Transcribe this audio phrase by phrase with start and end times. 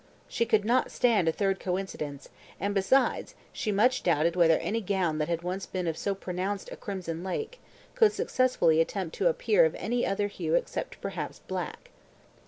[0.27, 5.19] She could not stand a third coincidence, and besides, she much doubted whether any gown
[5.19, 7.59] that had once been of so pronounced a crimson lake,
[7.93, 11.91] could successfully attempt to appear of any other hue except perhaps black.